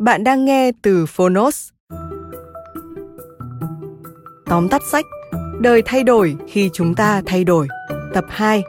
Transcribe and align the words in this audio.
Bạn 0.00 0.24
đang 0.24 0.44
nghe 0.44 0.72
từ 0.82 1.06
Phonos. 1.06 1.68
Tóm 4.46 4.68
tắt 4.68 4.82
sách 4.92 5.04
Đời 5.60 5.82
thay 5.84 6.04
đổi 6.04 6.36
khi 6.48 6.70
chúng 6.72 6.94
ta 6.94 7.22
thay 7.26 7.44
đổi 7.44 7.68
Tập 8.14 8.24
2 8.28 8.62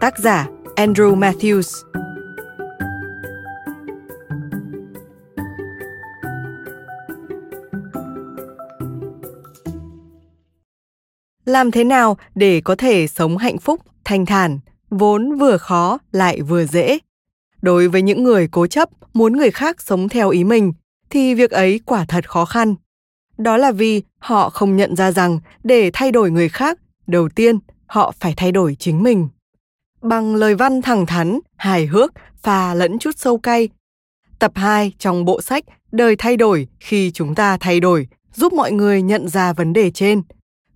Tác 0.00 0.18
giả 0.18 0.48
Andrew 0.76 1.18
Matthews 1.18 1.84
Làm 11.44 11.70
thế 11.70 11.84
nào 11.84 12.16
để 12.34 12.60
có 12.64 12.74
thể 12.74 13.06
sống 13.06 13.36
hạnh 13.36 13.58
phúc, 13.58 13.80
thanh 14.04 14.26
thản, 14.26 14.58
vốn 14.90 15.38
vừa 15.38 15.56
khó 15.56 15.98
lại 16.12 16.42
vừa 16.42 16.64
dễ? 16.64 16.98
Đối 17.62 17.88
với 17.88 18.02
những 18.02 18.24
người 18.24 18.48
cố 18.48 18.66
chấp 18.66 18.88
muốn 19.14 19.36
người 19.36 19.50
khác 19.50 19.82
sống 19.82 20.08
theo 20.08 20.30
ý 20.30 20.44
mình 20.44 20.72
thì 21.10 21.34
việc 21.34 21.50
ấy 21.50 21.80
quả 21.84 22.04
thật 22.08 22.30
khó 22.30 22.44
khăn. 22.44 22.74
Đó 23.38 23.56
là 23.56 23.72
vì 23.72 24.02
họ 24.18 24.50
không 24.50 24.76
nhận 24.76 24.96
ra 24.96 25.12
rằng 25.12 25.38
để 25.64 25.90
thay 25.92 26.12
đổi 26.12 26.30
người 26.30 26.48
khác, 26.48 26.78
đầu 27.06 27.28
tiên 27.28 27.58
họ 27.86 28.12
phải 28.20 28.34
thay 28.36 28.52
đổi 28.52 28.76
chính 28.78 29.02
mình. 29.02 29.28
Bằng 30.02 30.34
lời 30.34 30.54
văn 30.54 30.82
thẳng 30.82 31.06
thắn, 31.06 31.38
hài 31.56 31.86
hước, 31.86 32.12
pha 32.42 32.74
lẫn 32.74 32.98
chút 32.98 33.18
sâu 33.18 33.38
cay. 33.38 33.68
Tập 34.38 34.52
2 34.54 34.92
trong 34.98 35.24
bộ 35.24 35.42
sách 35.42 35.64
Đời 35.92 36.16
thay 36.16 36.36
đổi 36.36 36.68
khi 36.80 37.10
chúng 37.10 37.34
ta 37.34 37.56
thay 37.56 37.80
đổi 37.80 38.06
giúp 38.34 38.52
mọi 38.52 38.72
người 38.72 39.02
nhận 39.02 39.28
ra 39.28 39.52
vấn 39.52 39.72
đề 39.72 39.90
trên. 39.90 40.22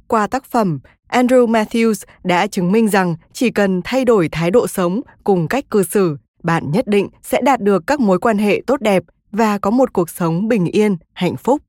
Qua 0.06 0.26
tác 0.26 0.44
phẩm, 0.44 0.80
Andrew 1.08 1.46
Matthews 1.46 2.04
đã 2.24 2.46
chứng 2.46 2.72
minh 2.72 2.88
rằng 2.88 3.16
chỉ 3.32 3.50
cần 3.50 3.80
thay 3.84 4.04
đổi 4.04 4.28
thái 4.32 4.50
độ 4.50 4.66
sống 4.66 5.00
cùng 5.24 5.48
cách 5.48 5.70
cư 5.70 5.82
xử 5.82 6.16
bạn 6.46 6.70
nhất 6.70 6.86
định 6.86 7.08
sẽ 7.22 7.40
đạt 7.42 7.60
được 7.60 7.86
các 7.86 8.00
mối 8.00 8.18
quan 8.18 8.38
hệ 8.38 8.62
tốt 8.66 8.80
đẹp 8.80 9.02
và 9.30 9.58
có 9.58 9.70
một 9.70 9.92
cuộc 9.92 10.10
sống 10.10 10.48
bình 10.48 10.66
yên, 10.66 10.96
hạnh 11.12 11.36
phúc. 11.36 11.62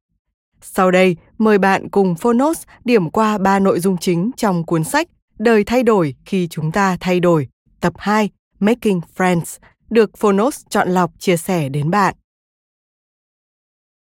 Sau 0.62 0.92
đây, 0.92 1.16
mời 1.38 1.58
bạn 1.58 1.90
cùng 1.90 2.16
Phonos 2.16 2.62
điểm 2.86 3.10
qua 3.10 3.38
ba 3.38 3.60
nội 3.60 3.80
dung 3.80 3.98
chính 3.98 4.32
trong 4.38 4.66
cuốn 4.66 4.84
sách 4.84 5.08
Đời 5.40 5.64
thay 5.64 5.84
đổi 5.84 6.16
khi 6.26 6.48
chúng 6.48 6.72
ta 6.72 6.98
thay 7.00 7.20
đổi, 7.20 7.48
tập 7.80 7.94
2, 7.98 8.30
Making 8.60 9.00
Friends, 9.16 9.60
được 9.90 10.18
Phonos 10.18 10.62
chọn 10.70 10.90
lọc 10.90 11.12
chia 11.20 11.38
sẻ 11.38 11.70
đến 11.70 11.90
bạn. 11.90 12.16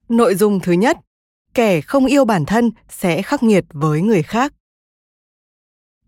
Nội 0.09 0.35
dung 0.35 0.59
thứ 0.59 0.71
nhất, 0.71 0.97
kẻ 1.53 1.81
không 1.81 2.05
yêu 2.05 2.25
bản 2.25 2.45
thân 2.45 2.71
sẽ 2.89 3.21
khắc 3.21 3.43
nghiệt 3.43 3.65
với 3.73 4.01
người 4.01 4.23
khác. 4.23 4.53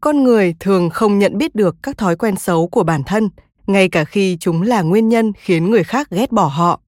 Con 0.01 0.23
người 0.23 0.55
thường 0.59 0.89
không 0.89 1.19
nhận 1.19 1.37
biết 1.37 1.55
được 1.55 1.75
các 1.83 1.97
thói 1.97 2.15
quen 2.15 2.35
xấu 2.35 2.67
của 2.67 2.83
bản 2.83 3.03
thân 3.03 3.29
ngay 3.67 3.89
cả 3.89 4.03
khi 4.03 4.37
chúng 4.39 4.61
là 4.61 4.81
nguyên 4.81 5.09
nhân 5.09 5.33
khiến 5.37 5.69
người 5.69 5.83
khác 5.83 6.09
ghét 6.09 6.31
bỏ 6.31 6.45
họ. 6.45 6.79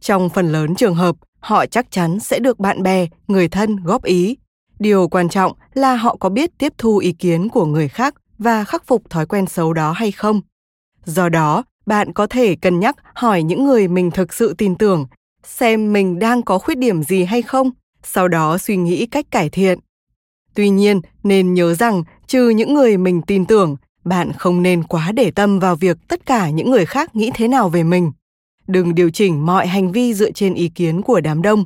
Trong 0.00 0.28
phần 0.28 0.52
lớn 0.52 0.74
trường 0.74 0.94
hợp, 0.94 1.16
họ 1.38 1.66
chắc 1.66 1.90
chắn 1.90 2.20
sẽ 2.20 2.38
được 2.38 2.58
bạn 2.58 2.82
bè, 2.82 3.06
người 3.28 3.48
thân 3.48 3.76
góp 3.76 4.04
ý. 4.04 4.36
Điều 4.78 5.08
quan 5.08 5.28
trọng 5.28 5.52
là 5.74 5.96
họ 5.96 6.16
có 6.20 6.28
biết 6.28 6.50
tiếp 6.58 6.72
thu 6.78 6.98
ý 6.98 7.12
kiến 7.12 7.48
của 7.48 7.64
người 7.64 7.88
khác 7.88 8.14
và 8.38 8.64
khắc 8.64 8.86
phục 8.86 9.10
thói 9.10 9.26
quen 9.26 9.46
xấu 9.46 9.72
đó 9.72 9.92
hay 9.92 10.12
không. 10.12 10.40
Do 11.04 11.28
đó, 11.28 11.64
bạn 11.86 12.12
có 12.12 12.26
thể 12.26 12.56
cân 12.56 12.80
nhắc 12.80 12.96
hỏi 13.14 13.42
những 13.42 13.66
người 13.66 13.88
mình 13.88 14.10
thực 14.10 14.34
sự 14.34 14.54
tin 14.58 14.74
tưởng 14.74 15.06
xem 15.46 15.92
mình 15.92 16.18
đang 16.18 16.42
có 16.42 16.58
khuyết 16.58 16.78
điểm 16.78 17.02
gì 17.02 17.24
hay 17.24 17.42
không, 17.42 17.70
sau 18.02 18.28
đó 18.28 18.58
suy 18.58 18.76
nghĩ 18.76 19.06
cách 19.06 19.26
cải 19.30 19.48
thiện. 19.48 19.78
Tuy 20.54 20.68
nhiên, 20.68 21.00
nên 21.22 21.54
nhớ 21.54 21.74
rằng 21.74 22.02
trừ 22.26 22.48
những 22.48 22.74
người 22.74 22.96
mình 22.96 23.22
tin 23.22 23.44
tưởng, 23.46 23.76
bạn 24.06 24.32
không 24.32 24.62
nên 24.62 24.82
quá 24.82 25.12
để 25.12 25.30
tâm 25.30 25.58
vào 25.58 25.76
việc 25.76 25.96
tất 26.08 26.26
cả 26.26 26.50
những 26.50 26.70
người 26.70 26.86
khác 26.86 27.16
nghĩ 27.16 27.30
thế 27.34 27.48
nào 27.48 27.68
về 27.68 27.82
mình. 27.82 28.12
Đừng 28.66 28.94
điều 28.94 29.10
chỉnh 29.10 29.46
mọi 29.46 29.66
hành 29.66 29.92
vi 29.92 30.14
dựa 30.14 30.30
trên 30.30 30.54
ý 30.54 30.68
kiến 30.68 31.02
của 31.02 31.20
đám 31.20 31.42
đông. 31.42 31.64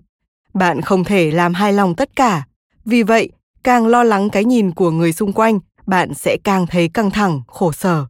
Bạn 0.54 0.80
không 0.80 1.04
thể 1.04 1.30
làm 1.30 1.54
hài 1.54 1.72
lòng 1.72 1.94
tất 1.94 2.16
cả. 2.16 2.46
Vì 2.84 3.02
vậy, 3.02 3.30
càng 3.64 3.86
lo 3.86 4.02
lắng 4.02 4.30
cái 4.30 4.44
nhìn 4.44 4.70
của 4.70 4.90
người 4.90 5.12
xung 5.12 5.32
quanh, 5.32 5.60
bạn 5.86 6.14
sẽ 6.14 6.36
càng 6.44 6.66
thấy 6.66 6.88
căng 6.88 7.10
thẳng, 7.10 7.40
khổ 7.46 7.72
sở. 7.72 8.06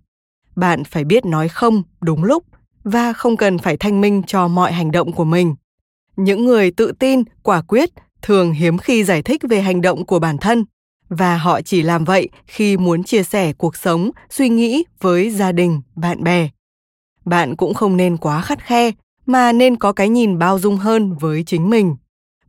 Bạn 0.56 0.84
phải 0.84 1.04
biết 1.04 1.26
nói 1.26 1.48
không 1.48 1.82
đúng 2.00 2.24
lúc 2.24 2.44
và 2.84 3.12
không 3.12 3.36
cần 3.36 3.58
phải 3.58 3.76
thanh 3.76 4.00
minh 4.00 4.22
cho 4.26 4.48
mọi 4.48 4.72
hành 4.72 4.90
động 4.90 5.12
của 5.12 5.24
mình. 5.24 5.54
Những 6.16 6.44
người 6.44 6.70
tự 6.70 6.92
tin, 6.98 7.22
quả 7.42 7.62
quyết 7.62 7.90
thường 8.22 8.52
hiếm 8.52 8.78
khi 8.78 9.04
giải 9.04 9.22
thích 9.22 9.42
về 9.48 9.60
hành 9.60 9.80
động 9.80 10.06
của 10.06 10.18
bản 10.18 10.38
thân 10.38 10.64
và 11.10 11.36
họ 11.36 11.60
chỉ 11.62 11.82
làm 11.82 12.04
vậy 12.04 12.28
khi 12.46 12.76
muốn 12.76 13.04
chia 13.04 13.22
sẻ 13.22 13.52
cuộc 13.52 13.76
sống, 13.76 14.10
suy 14.30 14.48
nghĩ 14.48 14.84
với 15.00 15.30
gia 15.30 15.52
đình, 15.52 15.80
bạn 15.96 16.24
bè. 16.24 16.48
Bạn 17.24 17.56
cũng 17.56 17.74
không 17.74 17.96
nên 17.96 18.16
quá 18.16 18.42
khắt 18.42 18.64
khe, 18.64 18.90
mà 19.26 19.52
nên 19.52 19.76
có 19.76 19.92
cái 19.92 20.08
nhìn 20.08 20.38
bao 20.38 20.58
dung 20.58 20.76
hơn 20.76 21.14
với 21.14 21.42
chính 21.46 21.70
mình. 21.70 21.96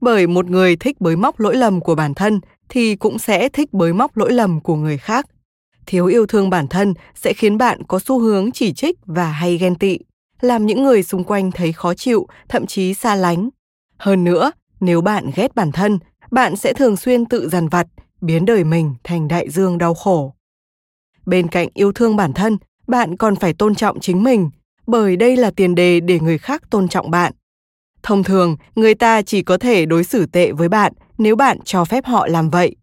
Bởi 0.01 0.27
một 0.27 0.45
người 0.45 0.75
thích 0.75 1.01
bới 1.01 1.15
móc 1.15 1.39
lỗi 1.39 1.55
lầm 1.55 1.81
của 1.81 1.95
bản 1.95 2.13
thân 2.13 2.39
thì 2.69 2.95
cũng 2.95 3.19
sẽ 3.19 3.49
thích 3.49 3.73
bới 3.73 3.93
móc 3.93 4.17
lỗi 4.17 4.31
lầm 4.31 4.59
của 4.59 4.75
người 4.75 4.97
khác. 4.97 5.25
Thiếu 5.85 6.05
yêu 6.05 6.25
thương 6.25 6.49
bản 6.49 6.67
thân 6.67 6.93
sẽ 7.15 7.33
khiến 7.33 7.57
bạn 7.57 7.83
có 7.87 7.99
xu 7.99 8.19
hướng 8.19 8.51
chỉ 8.51 8.73
trích 8.73 8.99
và 9.05 9.31
hay 9.31 9.57
ghen 9.57 9.75
tị, 9.75 9.99
làm 10.41 10.65
những 10.65 10.83
người 10.83 11.03
xung 11.03 11.23
quanh 11.23 11.51
thấy 11.51 11.73
khó 11.73 11.93
chịu, 11.93 12.27
thậm 12.49 12.65
chí 12.65 12.93
xa 12.93 13.15
lánh. 13.15 13.49
Hơn 13.97 14.23
nữa, 14.23 14.51
nếu 14.79 15.01
bạn 15.01 15.31
ghét 15.35 15.55
bản 15.55 15.71
thân, 15.71 15.99
bạn 16.31 16.55
sẽ 16.55 16.73
thường 16.73 16.97
xuyên 16.97 17.25
tự 17.25 17.49
dằn 17.49 17.67
vặt 17.67 17.87
biến 18.21 18.45
đời 18.45 18.63
mình 18.63 18.95
thành 19.03 19.27
đại 19.27 19.49
dương 19.49 19.77
đau 19.77 19.93
khổ. 19.93 20.33
Bên 21.25 21.47
cạnh 21.47 21.67
yêu 21.73 21.91
thương 21.91 22.15
bản 22.15 22.33
thân, 22.33 22.57
bạn 22.87 23.17
còn 23.17 23.35
phải 23.35 23.53
tôn 23.53 23.75
trọng 23.75 23.99
chính 23.99 24.23
mình, 24.23 24.49
bởi 24.87 25.15
đây 25.15 25.37
là 25.37 25.51
tiền 25.51 25.75
đề 25.75 25.99
để 25.99 26.19
người 26.19 26.37
khác 26.37 26.69
tôn 26.69 26.87
trọng 26.87 27.11
bạn. 27.11 27.33
Thông 28.03 28.23
thường, 28.23 28.55
người 28.75 28.95
ta 28.95 29.21
chỉ 29.21 29.41
có 29.41 29.57
thể 29.57 29.85
đối 29.85 30.03
xử 30.03 30.25
tệ 30.25 30.51
với 30.51 30.69
bạn 30.69 30.93
nếu 31.17 31.35
bạn 31.35 31.57
cho 31.65 31.85
phép 31.85 32.05
họ 32.05 32.27
làm 32.27 32.49
vậy. 32.49 32.75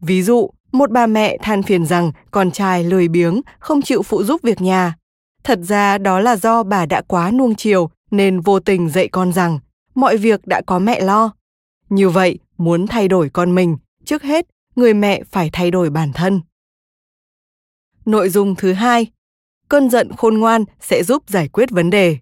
Ví 0.00 0.22
dụ, 0.22 0.50
một 0.72 0.90
bà 0.90 1.06
mẹ 1.06 1.36
than 1.42 1.62
phiền 1.62 1.86
rằng 1.86 2.12
con 2.30 2.50
trai 2.50 2.84
lười 2.84 3.08
biếng, 3.08 3.40
không 3.58 3.82
chịu 3.82 4.02
phụ 4.02 4.22
giúp 4.22 4.40
việc 4.42 4.60
nhà. 4.60 4.94
Thật 5.44 5.58
ra 5.62 5.98
đó 5.98 6.20
là 6.20 6.36
do 6.36 6.62
bà 6.62 6.86
đã 6.86 7.02
quá 7.02 7.30
nuông 7.30 7.54
chiều 7.54 7.90
nên 8.10 8.40
vô 8.40 8.60
tình 8.60 8.88
dạy 8.88 9.08
con 9.08 9.32
rằng 9.32 9.58
mọi 9.94 10.16
việc 10.16 10.46
đã 10.46 10.60
có 10.66 10.78
mẹ 10.78 11.00
lo. 11.00 11.32
Như 11.88 12.08
vậy, 12.08 12.38
muốn 12.58 12.86
thay 12.86 13.08
đổi 13.08 13.30
con 13.30 13.54
mình, 13.54 13.76
trước 14.04 14.22
hết 14.22 14.46
người 14.80 14.94
mẹ 14.94 15.22
phải 15.30 15.50
thay 15.52 15.70
đổi 15.70 15.90
bản 15.90 16.12
thân. 16.12 16.40
Nội 18.06 18.28
dung 18.28 18.54
thứ 18.54 18.72
hai, 18.72 19.06
cơn 19.68 19.90
giận 19.90 20.12
khôn 20.16 20.38
ngoan 20.38 20.64
sẽ 20.80 21.02
giúp 21.02 21.22
giải 21.28 21.48
quyết 21.48 21.70
vấn 21.70 21.90
đề. 21.90 22.18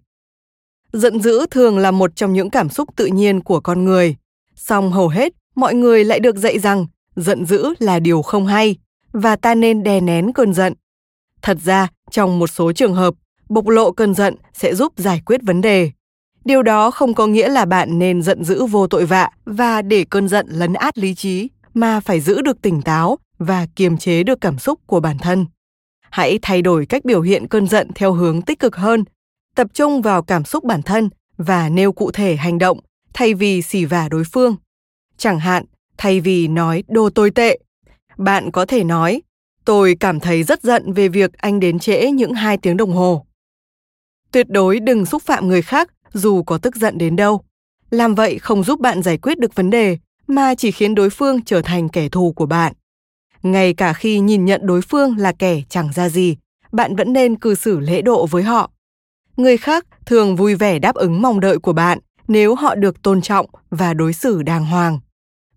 Giận 0.93 1.19
dữ 1.19 1.45
thường 1.51 1.77
là 1.77 1.91
một 1.91 2.15
trong 2.15 2.33
những 2.33 2.49
cảm 2.49 2.69
xúc 2.69 2.89
tự 2.95 3.05
nhiên 3.05 3.41
của 3.41 3.59
con 3.59 3.85
người, 3.85 4.15
song 4.55 4.91
hầu 4.91 5.07
hết 5.07 5.33
mọi 5.55 5.73
người 5.75 6.03
lại 6.05 6.19
được 6.19 6.35
dạy 6.35 6.59
rằng 6.59 6.85
giận 7.15 7.45
dữ 7.45 7.73
là 7.79 7.99
điều 7.99 8.21
không 8.21 8.45
hay 8.47 8.75
và 9.11 9.35
ta 9.35 9.55
nên 9.55 9.83
đè 9.83 10.01
nén 10.01 10.33
cơn 10.33 10.53
giận. 10.53 10.73
Thật 11.41 11.57
ra, 11.63 11.87
trong 12.11 12.39
một 12.39 12.47
số 12.47 12.71
trường 12.71 12.93
hợp, 12.93 13.13
bộc 13.49 13.67
lộ 13.67 13.91
cơn 13.91 14.13
giận 14.13 14.35
sẽ 14.53 14.75
giúp 14.75 14.93
giải 14.97 15.21
quyết 15.25 15.41
vấn 15.43 15.61
đề. 15.61 15.91
Điều 16.45 16.63
đó 16.63 16.91
không 16.91 17.13
có 17.13 17.27
nghĩa 17.27 17.49
là 17.49 17.65
bạn 17.65 17.99
nên 17.99 18.21
giận 18.21 18.43
dữ 18.43 18.65
vô 18.65 18.87
tội 18.87 19.05
vạ 19.05 19.29
và 19.45 19.81
để 19.81 20.05
cơn 20.09 20.27
giận 20.27 20.47
lấn 20.49 20.73
át 20.73 20.97
lý 20.97 21.15
trí, 21.15 21.49
mà 21.73 21.99
phải 21.99 22.19
giữ 22.19 22.41
được 22.41 22.61
tỉnh 22.61 22.81
táo 22.81 23.17
và 23.39 23.67
kiềm 23.75 23.97
chế 23.97 24.23
được 24.23 24.41
cảm 24.41 24.59
xúc 24.59 24.79
của 24.85 24.99
bản 24.99 25.17
thân. 25.17 25.45
Hãy 26.09 26.39
thay 26.41 26.61
đổi 26.61 26.85
cách 26.85 27.05
biểu 27.05 27.21
hiện 27.21 27.47
cơn 27.47 27.67
giận 27.67 27.87
theo 27.95 28.13
hướng 28.13 28.41
tích 28.41 28.59
cực 28.59 28.75
hơn, 28.75 29.03
tập 29.55 29.67
trung 29.73 30.01
vào 30.01 30.23
cảm 30.23 30.45
xúc 30.45 30.63
bản 30.63 30.81
thân 30.81 31.09
và 31.37 31.69
nêu 31.69 31.91
cụ 31.91 32.11
thể 32.11 32.35
hành 32.35 32.57
động 32.57 32.79
thay 33.13 33.33
vì 33.33 33.61
xỉ 33.61 33.85
vả 33.85 34.09
đối 34.09 34.23
phương. 34.23 34.55
Chẳng 35.17 35.39
hạn, 35.39 35.65
thay 35.97 36.19
vì 36.19 36.47
nói 36.47 36.83
đồ 36.87 37.09
tồi 37.09 37.31
tệ, 37.31 37.59
bạn 38.17 38.51
có 38.51 38.65
thể 38.65 38.83
nói 38.83 39.21
tôi 39.65 39.95
cảm 39.99 40.19
thấy 40.19 40.43
rất 40.43 40.63
giận 40.63 40.93
về 40.93 41.07
việc 41.07 41.33
anh 41.33 41.59
đến 41.59 41.79
trễ 41.79 42.11
những 42.11 42.33
hai 42.33 42.57
tiếng 42.57 42.77
đồng 42.77 42.91
hồ. 42.91 43.25
Tuyệt 44.31 44.49
đối 44.49 44.79
đừng 44.79 45.05
xúc 45.05 45.21
phạm 45.21 45.47
người 45.47 45.61
khác 45.61 45.93
dù 46.13 46.43
có 46.43 46.57
tức 46.57 46.75
giận 46.75 46.97
đến 46.97 47.15
đâu. 47.15 47.41
Làm 47.89 48.15
vậy 48.15 48.39
không 48.39 48.63
giúp 48.63 48.79
bạn 48.79 49.03
giải 49.03 49.17
quyết 49.17 49.39
được 49.39 49.55
vấn 49.55 49.69
đề 49.69 49.97
mà 50.29 50.55
chỉ 50.55 50.71
khiến 50.71 50.95
đối 50.95 51.09
phương 51.09 51.41
trở 51.41 51.61
thành 51.61 51.89
kẻ 51.89 52.09
thù 52.09 52.31
của 52.31 52.45
bạn. 52.45 52.73
Ngay 53.43 53.73
cả 53.73 53.93
khi 53.93 54.19
nhìn 54.19 54.45
nhận 54.45 54.61
đối 54.63 54.81
phương 54.81 55.17
là 55.17 55.31
kẻ 55.31 55.61
chẳng 55.69 55.93
ra 55.93 56.09
gì, 56.09 56.37
bạn 56.71 56.95
vẫn 56.95 57.13
nên 57.13 57.35
cư 57.35 57.55
xử 57.55 57.79
lễ 57.79 58.01
độ 58.01 58.25
với 58.25 58.43
họ. 58.43 58.71
Người 59.37 59.57
khác 59.57 59.85
thường 60.05 60.35
vui 60.35 60.55
vẻ 60.55 60.79
đáp 60.79 60.95
ứng 60.95 61.21
mong 61.21 61.39
đợi 61.39 61.59
của 61.59 61.73
bạn 61.73 61.99
nếu 62.27 62.55
họ 62.55 62.75
được 62.75 63.01
tôn 63.01 63.21
trọng 63.21 63.45
và 63.69 63.93
đối 63.93 64.13
xử 64.13 64.43
đàng 64.43 64.65
hoàng. 64.65 64.99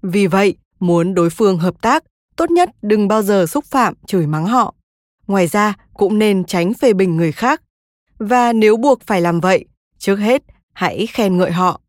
Vì 0.02 0.26
vậy, 0.26 0.56
muốn 0.80 1.14
đối 1.14 1.30
phương 1.30 1.58
hợp 1.58 1.74
tác, 1.82 2.04
tốt 2.36 2.50
nhất 2.50 2.70
đừng 2.82 3.08
bao 3.08 3.22
giờ 3.22 3.46
xúc 3.46 3.64
phạm, 3.64 3.94
chửi 4.06 4.26
mắng 4.26 4.46
họ. 4.46 4.74
Ngoài 5.26 5.46
ra, 5.46 5.74
cũng 5.94 6.18
nên 6.18 6.44
tránh 6.44 6.74
phê 6.74 6.92
bình 6.92 7.16
người 7.16 7.32
khác. 7.32 7.62
Và 8.18 8.52
nếu 8.52 8.76
buộc 8.76 9.02
phải 9.02 9.20
làm 9.20 9.40
vậy, 9.40 9.64
trước 9.98 10.16
hết 10.16 10.42
hãy 10.72 11.06
khen 11.06 11.38
ngợi 11.38 11.50
họ. 11.50 11.81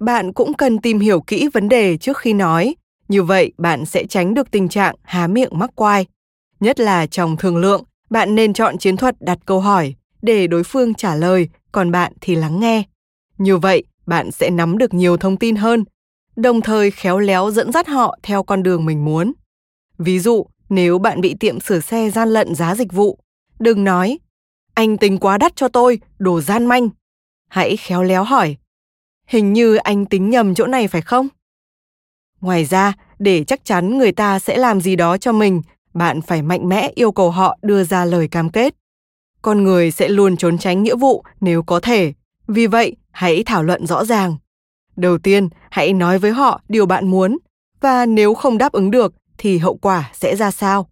Bạn 0.00 0.32
cũng 0.32 0.54
cần 0.54 0.78
tìm 0.78 0.98
hiểu 0.98 1.20
kỹ 1.20 1.48
vấn 1.52 1.68
đề 1.68 1.96
trước 1.96 2.18
khi 2.18 2.32
nói, 2.32 2.74
như 3.08 3.22
vậy 3.22 3.52
bạn 3.58 3.86
sẽ 3.86 4.06
tránh 4.06 4.34
được 4.34 4.50
tình 4.50 4.68
trạng 4.68 4.94
há 5.02 5.26
miệng 5.26 5.58
mắc 5.58 5.70
quai. 5.74 6.06
Nhất 6.60 6.80
là 6.80 7.06
trong 7.06 7.36
thương 7.36 7.56
lượng, 7.56 7.84
bạn 8.10 8.34
nên 8.34 8.52
chọn 8.52 8.78
chiến 8.78 8.96
thuật 8.96 9.14
đặt 9.20 9.38
câu 9.46 9.60
hỏi 9.60 9.94
để 10.22 10.46
đối 10.46 10.64
phương 10.64 10.94
trả 10.94 11.14
lời, 11.14 11.48
còn 11.72 11.90
bạn 11.90 12.12
thì 12.20 12.34
lắng 12.34 12.60
nghe. 12.60 12.82
Như 13.38 13.56
vậy, 13.56 13.84
bạn 14.06 14.30
sẽ 14.30 14.50
nắm 14.50 14.78
được 14.78 14.94
nhiều 14.94 15.16
thông 15.16 15.36
tin 15.36 15.56
hơn, 15.56 15.84
đồng 16.36 16.60
thời 16.60 16.90
khéo 16.90 17.18
léo 17.18 17.50
dẫn 17.50 17.72
dắt 17.72 17.86
họ 17.86 18.18
theo 18.22 18.42
con 18.42 18.62
đường 18.62 18.84
mình 18.84 19.04
muốn. 19.04 19.32
Ví 19.98 20.18
dụ, 20.18 20.46
nếu 20.68 20.98
bạn 20.98 21.20
bị 21.20 21.34
tiệm 21.40 21.60
sửa 21.60 21.80
xe 21.80 22.10
gian 22.10 22.28
lận 22.28 22.54
giá 22.54 22.74
dịch 22.74 22.92
vụ, 22.92 23.18
đừng 23.58 23.84
nói, 23.84 24.18
anh 24.74 24.96
tính 24.96 25.18
quá 25.18 25.38
đắt 25.38 25.56
cho 25.56 25.68
tôi, 25.68 26.00
đồ 26.18 26.40
gian 26.40 26.66
manh. 26.66 26.88
Hãy 27.48 27.76
khéo 27.76 28.02
léo 28.02 28.24
hỏi, 28.24 28.56
hình 29.26 29.52
như 29.52 29.74
anh 29.76 30.06
tính 30.06 30.30
nhầm 30.30 30.54
chỗ 30.54 30.66
này 30.66 30.88
phải 30.88 31.02
không? 31.02 31.28
Ngoài 32.40 32.64
ra, 32.64 32.92
để 33.18 33.44
chắc 33.44 33.64
chắn 33.64 33.98
người 33.98 34.12
ta 34.12 34.38
sẽ 34.38 34.56
làm 34.56 34.80
gì 34.80 34.96
đó 34.96 35.16
cho 35.16 35.32
mình, 35.32 35.62
bạn 35.94 36.22
phải 36.22 36.42
mạnh 36.42 36.68
mẽ 36.68 36.90
yêu 36.94 37.12
cầu 37.12 37.30
họ 37.30 37.58
đưa 37.62 37.84
ra 37.84 38.04
lời 38.04 38.28
cam 38.28 38.50
kết. 38.50 38.74
Con 39.42 39.64
người 39.64 39.90
sẽ 39.90 40.08
luôn 40.08 40.36
trốn 40.36 40.58
tránh 40.58 40.82
nghĩa 40.82 40.96
vụ 40.96 41.24
nếu 41.40 41.62
có 41.62 41.80
thể, 41.80 42.12
vì 42.46 42.66
vậy 42.66 42.96
hãy 43.10 43.42
thảo 43.46 43.62
luận 43.62 43.86
rõ 43.86 44.04
ràng. 44.04 44.36
Đầu 44.96 45.18
tiên, 45.18 45.48
hãy 45.70 45.92
nói 45.92 46.18
với 46.18 46.30
họ 46.30 46.60
điều 46.68 46.86
bạn 46.86 47.08
muốn 47.10 47.38
và 47.80 48.06
nếu 48.06 48.34
không 48.34 48.58
đáp 48.58 48.72
ứng 48.72 48.90
được 48.90 49.14
thì 49.38 49.58
hậu 49.58 49.76
quả 49.76 50.10
sẽ 50.12 50.36
ra 50.36 50.50
sao. 50.50 50.88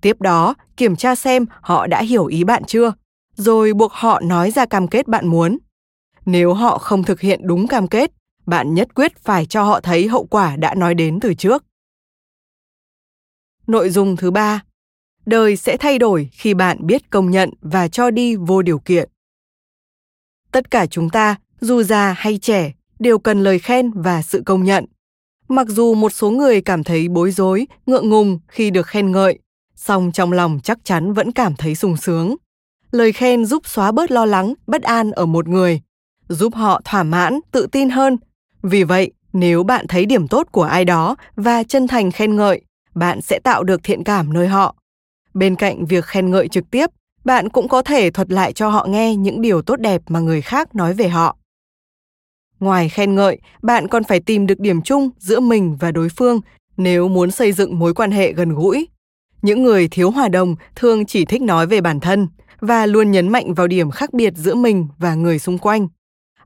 Tiếp 0.00 0.20
đó, 0.20 0.54
kiểm 0.76 0.96
tra 0.96 1.14
xem 1.14 1.46
họ 1.60 1.86
đã 1.86 2.02
hiểu 2.02 2.26
ý 2.26 2.44
bạn 2.44 2.64
chưa, 2.64 2.92
rồi 3.34 3.74
buộc 3.74 3.92
họ 3.92 4.20
nói 4.20 4.50
ra 4.50 4.66
cam 4.66 4.88
kết 4.88 5.08
bạn 5.08 5.26
muốn. 5.26 5.58
Nếu 6.30 6.54
họ 6.54 6.78
không 6.78 7.04
thực 7.04 7.20
hiện 7.20 7.40
đúng 7.42 7.68
cam 7.68 7.88
kết, 7.88 8.12
bạn 8.46 8.74
nhất 8.74 8.94
quyết 8.94 9.18
phải 9.18 9.46
cho 9.46 9.62
họ 9.62 9.80
thấy 9.80 10.08
hậu 10.08 10.26
quả 10.26 10.56
đã 10.56 10.74
nói 10.74 10.94
đến 10.94 11.20
từ 11.20 11.34
trước. 11.34 11.64
Nội 13.66 13.90
dung 13.90 14.16
thứ 14.16 14.30
ba, 14.30 14.64
đời 15.26 15.56
sẽ 15.56 15.76
thay 15.76 15.98
đổi 15.98 16.28
khi 16.32 16.54
bạn 16.54 16.86
biết 16.86 17.10
công 17.10 17.30
nhận 17.30 17.50
và 17.60 17.88
cho 17.88 18.10
đi 18.10 18.36
vô 18.36 18.62
điều 18.62 18.78
kiện. 18.78 19.08
Tất 20.52 20.70
cả 20.70 20.86
chúng 20.86 21.10
ta, 21.10 21.36
dù 21.60 21.82
già 21.82 22.12
hay 22.12 22.38
trẻ, 22.38 22.72
đều 22.98 23.18
cần 23.18 23.42
lời 23.42 23.58
khen 23.58 23.90
và 23.90 24.22
sự 24.22 24.42
công 24.46 24.64
nhận. 24.64 24.84
Mặc 25.48 25.66
dù 25.68 25.94
một 25.94 26.10
số 26.12 26.30
người 26.30 26.60
cảm 26.60 26.84
thấy 26.84 27.08
bối 27.08 27.30
rối, 27.30 27.66
ngượng 27.86 28.10
ngùng 28.10 28.38
khi 28.48 28.70
được 28.70 28.86
khen 28.86 29.12
ngợi, 29.12 29.38
song 29.74 30.12
trong 30.12 30.32
lòng 30.32 30.60
chắc 30.62 30.78
chắn 30.84 31.12
vẫn 31.12 31.32
cảm 31.32 31.54
thấy 31.54 31.74
sung 31.74 31.96
sướng. 31.96 32.36
Lời 32.90 33.12
khen 33.12 33.44
giúp 33.44 33.66
xóa 33.66 33.92
bớt 33.92 34.10
lo 34.10 34.24
lắng, 34.26 34.54
bất 34.66 34.82
an 34.82 35.10
ở 35.10 35.26
một 35.26 35.48
người, 35.48 35.80
giúp 36.28 36.54
họ 36.54 36.80
thỏa 36.84 37.02
mãn, 37.02 37.40
tự 37.52 37.66
tin 37.72 37.90
hơn. 37.90 38.16
Vì 38.62 38.84
vậy, 38.84 39.12
nếu 39.32 39.62
bạn 39.62 39.86
thấy 39.88 40.06
điểm 40.06 40.28
tốt 40.28 40.48
của 40.52 40.62
ai 40.62 40.84
đó 40.84 41.16
và 41.36 41.62
chân 41.62 41.86
thành 41.86 42.10
khen 42.10 42.36
ngợi, 42.36 42.60
bạn 42.94 43.20
sẽ 43.20 43.38
tạo 43.38 43.64
được 43.64 43.80
thiện 43.82 44.04
cảm 44.04 44.32
nơi 44.32 44.48
họ. 44.48 44.74
Bên 45.34 45.56
cạnh 45.56 45.86
việc 45.86 46.04
khen 46.04 46.30
ngợi 46.30 46.48
trực 46.48 46.70
tiếp, 46.70 46.90
bạn 47.24 47.48
cũng 47.48 47.68
có 47.68 47.82
thể 47.82 48.10
thuật 48.10 48.30
lại 48.30 48.52
cho 48.52 48.68
họ 48.68 48.86
nghe 48.90 49.16
những 49.16 49.40
điều 49.40 49.62
tốt 49.62 49.76
đẹp 49.80 50.02
mà 50.08 50.20
người 50.20 50.42
khác 50.42 50.74
nói 50.74 50.94
về 50.94 51.08
họ. 51.08 51.36
Ngoài 52.60 52.88
khen 52.88 53.14
ngợi, 53.14 53.38
bạn 53.62 53.88
còn 53.88 54.04
phải 54.04 54.20
tìm 54.20 54.46
được 54.46 54.60
điểm 54.60 54.82
chung 54.82 55.10
giữa 55.18 55.40
mình 55.40 55.76
và 55.80 55.92
đối 55.92 56.08
phương 56.08 56.40
nếu 56.76 57.08
muốn 57.08 57.30
xây 57.30 57.52
dựng 57.52 57.78
mối 57.78 57.94
quan 57.94 58.10
hệ 58.10 58.32
gần 58.32 58.54
gũi. 58.54 58.88
Những 59.42 59.62
người 59.62 59.88
thiếu 59.88 60.10
hòa 60.10 60.28
đồng 60.28 60.54
thường 60.74 61.06
chỉ 61.06 61.24
thích 61.24 61.42
nói 61.42 61.66
về 61.66 61.80
bản 61.80 62.00
thân 62.00 62.28
và 62.60 62.86
luôn 62.86 63.10
nhấn 63.10 63.28
mạnh 63.28 63.54
vào 63.54 63.66
điểm 63.66 63.90
khác 63.90 64.12
biệt 64.12 64.32
giữa 64.36 64.54
mình 64.54 64.88
và 64.98 65.14
người 65.14 65.38
xung 65.38 65.58
quanh. 65.58 65.88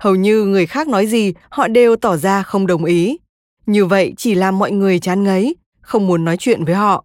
Hầu 0.03 0.15
như 0.15 0.45
người 0.45 0.67
khác 0.67 0.89
nói 0.89 1.07
gì, 1.07 1.35
họ 1.49 1.69
đều 1.69 1.97
tỏ 1.97 2.17
ra 2.17 2.43
không 2.43 2.67
đồng 2.67 2.85
ý. 2.85 3.19
Như 3.67 3.87
vậy 3.87 4.15
chỉ 4.17 4.35
làm 4.35 4.59
mọi 4.59 4.73
người 4.73 4.99
chán 4.99 5.23
ngấy, 5.25 5.57
không 5.81 6.07
muốn 6.07 6.25
nói 6.25 6.37
chuyện 6.37 6.65
với 6.65 6.75
họ. 6.75 7.05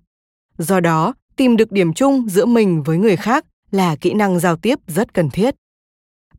Do 0.57 0.79
đó, 0.79 1.13
tìm 1.35 1.57
được 1.57 1.71
điểm 1.71 1.93
chung 1.93 2.29
giữa 2.29 2.45
mình 2.45 2.83
với 2.83 2.97
người 2.97 3.15
khác 3.15 3.45
là 3.71 3.95
kỹ 3.95 4.13
năng 4.13 4.39
giao 4.39 4.55
tiếp 4.55 4.79
rất 4.87 5.13
cần 5.13 5.29
thiết. 5.29 5.55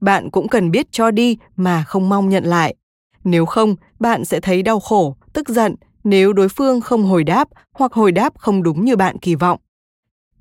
Bạn 0.00 0.31
cũng 0.31 0.49
cần 0.49 0.70
biết 0.70 0.87
cho 0.90 1.10
đi 1.10 1.38
mà 1.56 1.84
không 1.84 2.08
mong 2.08 2.28
nhận 2.28 2.44
lại. 2.44 2.75
Nếu 3.25 3.46
không, 3.46 3.76
bạn 4.00 4.25
sẽ 4.25 4.40
thấy 4.40 4.62
đau 4.62 4.81
khổ, 4.81 5.16
tức 5.32 5.49
giận 5.49 5.75
nếu 6.05 6.32
đối 6.32 6.49
phương 6.49 6.81
không 6.81 7.02
hồi 7.02 7.25
đáp 7.25 7.49
hoặc 7.75 7.93
hồi 7.93 8.12
đáp 8.12 8.38
không 8.38 8.62
đúng 8.62 8.84
như 8.84 8.96
bạn 8.96 9.19
kỳ 9.19 9.34
vọng. 9.34 9.58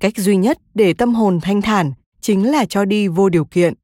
Cách 0.00 0.16
duy 0.16 0.36
nhất 0.36 0.58
để 0.74 0.94
tâm 0.94 1.14
hồn 1.14 1.40
thanh 1.42 1.62
thản 1.62 1.92
chính 2.20 2.50
là 2.50 2.64
cho 2.64 2.84
đi 2.84 3.08
vô 3.08 3.28
điều 3.28 3.44
kiện. 3.44 3.74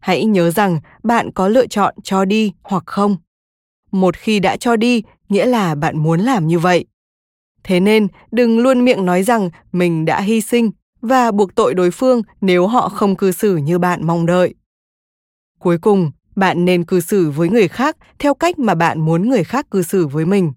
Hãy 0.00 0.24
nhớ 0.24 0.50
rằng 0.50 0.80
bạn 1.02 1.30
có 1.32 1.48
lựa 1.48 1.66
chọn 1.66 1.94
cho 2.02 2.24
đi 2.24 2.52
hoặc 2.62 2.82
không. 2.86 3.16
Một 3.92 4.16
khi 4.16 4.40
đã 4.40 4.56
cho 4.56 4.76
đi, 4.76 5.02
nghĩa 5.28 5.46
là 5.46 5.74
bạn 5.74 5.98
muốn 5.98 6.20
làm 6.20 6.46
như 6.46 6.58
vậy. 6.58 6.84
Thế 7.64 7.80
nên, 7.80 8.08
đừng 8.30 8.58
luôn 8.58 8.84
miệng 8.84 9.04
nói 9.04 9.22
rằng 9.22 9.50
mình 9.72 10.04
đã 10.04 10.20
hy 10.20 10.40
sinh 10.40 10.70
và 11.00 11.30
buộc 11.30 11.54
tội 11.54 11.74
đối 11.74 11.90
phương 11.90 12.22
nếu 12.40 12.66
họ 12.66 12.88
không 12.88 13.16
cư 13.16 13.32
xử 13.32 13.56
như 13.56 13.78
bạn 13.78 14.06
mong 14.06 14.26
đợi. 14.26 14.54
Cuối 15.58 15.78
cùng, 15.78 16.10
bạn 16.36 16.64
nên 16.64 16.84
cư 16.84 17.00
xử 17.00 17.30
với 17.30 17.48
người 17.48 17.68
khác 17.68 17.96
theo 18.18 18.34
cách 18.34 18.58
mà 18.58 18.74
bạn 18.74 19.00
muốn 19.00 19.28
người 19.28 19.44
khác 19.44 19.70
cư 19.70 19.82
xử 19.82 20.06
với 20.06 20.24
mình. 20.24 20.52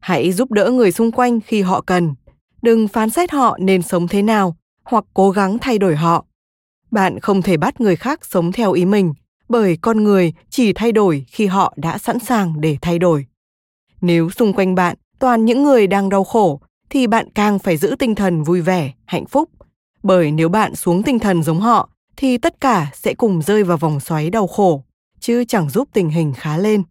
Hãy 0.00 0.32
giúp 0.32 0.52
đỡ 0.52 0.70
người 0.70 0.92
xung 0.92 1.12
quanh 1.12 1.40
khi 1.40 1.62
họ 1.62 1.80
cần. 1.80 2.14
Đừng 2.62 2.88
phán 2.88 3.10
xét 3.10 3.30
họ 3.30 3.58
nên 3.60 3.82
sống 3.82 4.08
thế 4.08 4.22
nào 4.22 4.56
hoặc 4.84 5.04
cố 5.14 5.30
gắng 5.30 5.58
thay 5.58 5.78
đổi 5.78 5.96
họ. 5.96 6.24
Bạn 6.90 7.20
không 7.20 7.42
thể 7.42 7.56
bắt 7.56 7.80
người 7.80 7.96
khác 7.96 8.24
sống 8.24 8.52
theo 8.52 8.72
ý 8.72 8.84
mình, 8.84 9.14
bởi 9.48 9.78
con 9.80 10.04
người 10.04 10.32
chỉ 10.50 10.72
thay 10.72 10.92
đổi 10.92 11.24
khi 11.28 11.46
họ 11.46 11.74
đã 11.76 11.98
sẵn 11.98 12.18
sàng 12.18 12.60
để 12.60 12.76
thay 12.82 12.98
đổi. 12.98 13.26
Nếu 14.00 14.30
xung 14.30 14.52
quanh 14.52 14.74
bạn 14.74 14.96
toàn 15.18 15.44
những 15.44 15.62
người 15.62 15.86
đang 15.86 16.08
đau 16.08 16.24
khổ 16.24 16.60
thì 16.90 17.06
bạn 17.06 17.28
càng 17.34 17.58
phải 17.58 17.76
giữ 17.76 17.96
tinh 17.98 18.14
thần 18.14 18.42
vui 18.42 18.60
vẻ, 18.60 18.92
hạnh 19.04 19.26
phúc. 19.26 19.50
Bởi 20.02 20.32
nếu 20.32 20.48
bạn 20.48 20.74
xuống 20.74 21.02
tinh 21.02 21.18
thần 21.18 21.42
giống 21.42 21.60
họ 21.60 21.90
thì 22.16 22.38
tất 22.38 22.60
cả 22.60 22.90
sẽ 22.94 23.14
cùng 23.14 23.42
rơi 23.42 23.64
vào 23.64 23.76
vòng 23.76 24.00
xoáy 24.00 24.30
đau 24.30 24.46
khổ, 24.46 24.84
chứ 25.20 25.44
chẳng 25.48 25.70
giúp 25.70 25.88
tình 25.92 26.10
hình 26.10 26.32
khá 26.36 26.58
lên. 26.58 26.82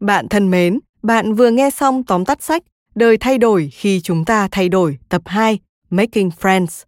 Bạn 0.00 0.28
thân 0.28 0.50
mến, 0.50 0.78
bạn 1.02 1.34
vừa 1.34 1.50
nghe 1.50 1.70
xong 1.70 2.02
tóm 2.04 2.24
tắt 2.24 2.42
sách 2.42 2.62
Đời 2.94 3.16
thay 3.18 3.38
đổi 3.38 3.70
khi 3.72 4.00
chúng 4.00 4.24
ta 4.24 4.48
thay 4.50 4.68
đổi 4.68 4.98
tập 5.08 5.22
2 5.26 5.58
Making 5.90 6.28
Friends. 6.40 6.84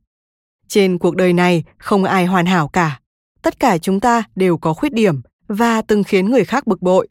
Trên 0.68 0.98
cuộc 0.98 1.16
đời 1.16 1.32
này 1.32 1.64
không 1.78 2.04
ai 2.04 2.26
hoàn 2.26 2.46
hảo 2.46 2.68
cả. 2.68 3.00
Tất 3.42 3.60
cả 3.60 3.78
chúng 3.78 4.00
ta 4.00 4.22
đều 4.36 4.58
có 4.58 4.74
khuyết 4.74 4.92
điểm 4.92 5.20
và 5.48 5.82
từng 5.82 6.04
khiến 6.04 6.30
người 6.30 6.44
khác 6.44 6.66
bực 6.66 6.82
bội. 6.82 7.08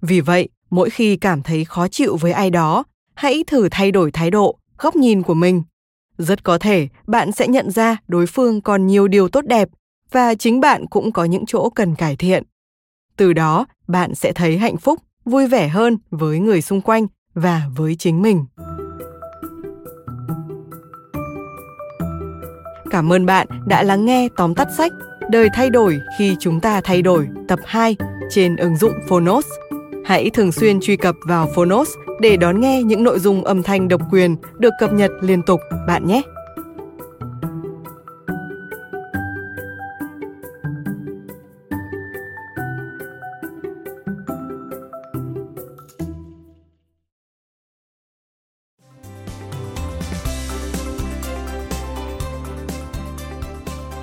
Vì 0.00 0.20
vậy, 0.20 0.48
mỗi 0.70 0.90
khi 0.90 1.16
cảm 1.16 1.42
thấy 1.42 1.64
khó 1.64 1.88
chịu 1.88 2.16
với 2.16 2.32
ai 2.32 2.50
đó, 2.50 2.84
hãy 3.14 3.44
thử 3.46 3.68
thay 3.70 3.90
đổi 3.90 4.10
thái 4.10 4.30
độ, 4.30 4.58
góc 4.78 4.96
nhìn 4.96 5.22
của 5.22 5.34
mình. 5.34 5.62
Rất 6.18 6.44
có 6.44 6.58
thể 6.58 6.88
bạn 7.06 7.32
sẽ 7.32 7.48
nhận 7.48 7.70
ra 7.70 7.96
đối 8.08 8.26
phương 8.26 8.60
còn 8.60 8.86
nhiều 8.86 9.08
điều 9.08 9.28
tốt 9.28 9.44
đẹp 9.46 9.68
và 10.10 10.34
chính 10.34 10.60
bạn 10.60 10.86
cũng 10.86 11.12
có 11.12 11.24
những 11.24 11.46
chỗ 11.46 11.70
cần 11.70 11.94
cải 11.94 12.16
thiện. 12.16 12.42
Từ 13.16 13.32
đó, 13.32 13.66
bạn 13.88 14.14
sẽ 14.14 14.32
thấy 14.32 14.58
hạnh 14.58 14.76
phúc, 14.76 15.02
vui 15.24 15.46
vẻ 15.46 15.68
hơn 15.68 15.98
với 16.10 16.38
người 16.38 16.62
xung 16.62 16.80
quanh 16.80 17.06
và 17.34 17.62
với 17.76 17.96
chính 17.96 18.22
mình. 18.22 18.44
Cảm 22.98 23.12
ơn 23.12 23.26
bạn 23.26 23.46
đã 23.66 23.82
lắng 23.82 24.04
nghe 24.04 24.28
tóm 24.36 24.54
tắt 24.54 24.68
sách 24.76 24.92
Đời 25.30 25.48
thay 25.54 25.70
đổi 25.70 26.00
khi 26.18 26.36
chúng 26.40 26.60
ta 26.60 26.80
thay 26.80 27.02
đổi, 27.02 27.28
tập 27.48 27.58
2 27.64 27.96
trên 28.30 28.56
ứng 28.56 28.76
dụng 28.76 28.92
Phonos. 29.08 29.46
Hãy 30.04 30.30
thường 30.30 30.52
xuyên 30.52 30.80
truy 30.80 30.96
cập 30.96 31.14
vào 31.28 31.48
Phonos 31.54 31.90
để 32.20 32.36
đón 32.36 32.60
nghe 32.60 32.82
những 32.82 33.04
nội 33.04 33.18
dung 33.18 33.44
âm 33.44 33.62
thanh 33.62 33.88
độc 33.88 34.00
quyền 34.10 34.36
được 34.58 34.70
cập 34.80 34.92
nhật 34.92 35.10
liên 35.20 35.42
tục, 35.42 35.60
bạn 35.86 36.06
nhé. 36.06 36.22